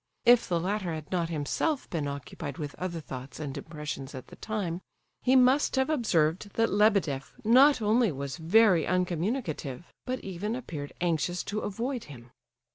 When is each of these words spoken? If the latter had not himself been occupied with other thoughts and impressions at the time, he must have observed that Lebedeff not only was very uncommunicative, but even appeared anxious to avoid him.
If 0.25 0.49
the 0.49 0.59
latter 0.59 0.91
had 0.95 1.11
not 1.11 1.29
himself 1.29 1.87
been 1.91 2.07
occupied 2.07 2.57
with 2.57 2.73
other 2.79 2.99
thoughts 2.99 3.39
and 3.39 3.55
impressions 3.55 4.15
at 4.15 4.29
the 4.29 4.35
time, 4.35 4.81
he 5.21 5.35
must 5.35 5.75
have 5.75 5.91
observed 5.91 6.55
that 6.55 6.71
Lebedeff 6.71 7.35
not 7.43 7.83
only 7.83 8.11
was 8.11 8.37
very 8.37 8.87
uncommunicative, 8.87 9.85
but 10.07 10.19
even 10.23 10.55
appeared 10.55 10.91
anxious 11.01 11.43
to 11.43 11.59
avoid 11.59 12.05
him. 12.05 12.31